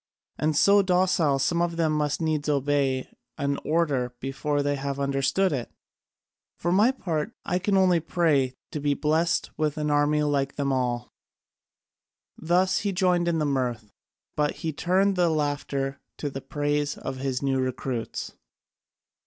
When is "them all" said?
10.55-11.11